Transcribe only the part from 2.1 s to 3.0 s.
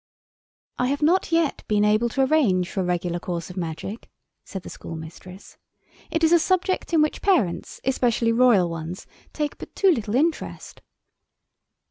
arrange for a